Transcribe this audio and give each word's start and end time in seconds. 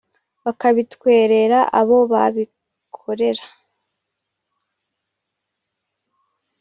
bakabitwerera 0.45 1.59
abo 1.79 1.97
babikorera 2.11 3.45